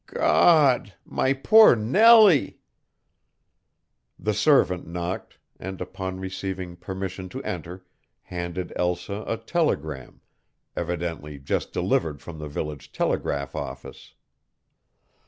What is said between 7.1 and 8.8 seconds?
to enter, handed